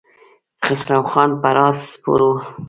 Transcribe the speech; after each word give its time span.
خسرو 0.65 1.01
خان 1.11 1.29
پر 1.41 1.55
آس 1.67 1.77
سپور 1.91 2.19
و. 2.27 2.31